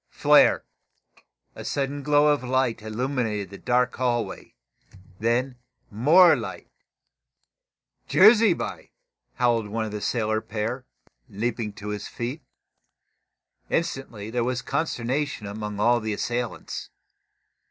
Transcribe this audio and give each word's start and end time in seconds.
Flare! 0.09 0.65
A 1.53 1.63
sudden 1.63 2.01
glow 2.01 2.33
of 2.33 2.43
light 2.43 2.81
illumined 2.81 3.51
the 3.51 3.57
dark 3.59 3.95
hallway. 3.97 4.55
Then 5.19 5.57
more 5.91 6.35
light. 6.35 6.71
"Jerusby!" 8.09 8.93
howled 9.35 9.67
one 9.67 9.85
of 9.85 9.91
the 9.91 10.01
sailor 10.01 10.41
pair, 10.41 10.87
leaping 11.29 11.71
to 11.73 11.89
his 11.89 12.07
feet. 12.07 12.41
Instantly 13.69 14.31
there 14.31 14.43
was 14.43 14.63
consternation 14.63 15.45
among 15.45 15.79
all 15.79 15.99
the 15.99 16.13
assailants. 16.13 16.89